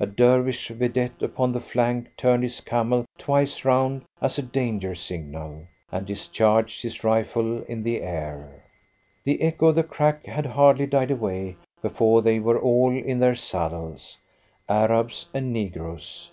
A 0.00 0.06
Dervish 0.06 0.70
vedette 0.70 1.22
upon 1.22 1.52
the 1.52 1.60
flank 1.60 2.08
turned 2.16 2.42
his 2.42 2.58
camel 2.60 3.04
twice 3.16 3.64
round 3.64 4.02
as 4.20 4.36
a 4.36 4.42
danger 4.42 4.92
signal, 4.96 5.68
and 5.92 6.04
discharged 6.04 6.82
his 6.82 7.04
rifle 7.04 7.62
in 7.62 7.84
the 7.84 8.02
air. 8.02 8.64
The 9.22 9.40
echo 9.40 9.68
of 9.68 9.76
the 9.76 9.84
crack 9.84 10.26
had 10.26 10.46
hardly 10.46 10.86
died 10.88 11.12
away 11.12 11.58
before 11.80 12.22
they 12.22 12.40
were 12.40 12.58
all 12.58 12.90
in 12.92 13.20
their 13.20 13.36
saddles, 13.36 14.18
Arabs 14.68 15.28
and 15.32 15.52
negroes. 15.52 16.32